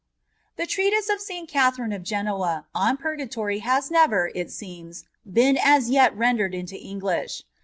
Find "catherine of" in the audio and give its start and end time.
1.47-2.01